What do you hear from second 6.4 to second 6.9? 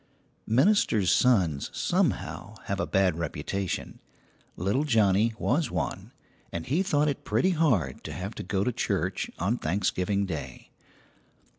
and he